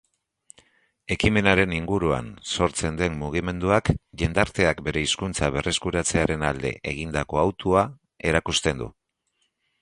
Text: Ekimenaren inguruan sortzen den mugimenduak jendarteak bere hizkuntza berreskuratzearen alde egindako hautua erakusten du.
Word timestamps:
Ekimenaren 1.15 1.75
inguruan 1.79 2.31
sortzen 2.55 2.97
den 3.01 3.19
mugimenduak 3.23 3.91
jendarteak 4.23 4.81
bere 4.89 5.05
hizkuntza 5.09 5.51
berreskuratzearen 5.59 6.47
alde 6.51 6.73
egindako 6.95 7.43
hautua 7.45 7.85
erakusten 8.33 8.83
du. 8.85 8.91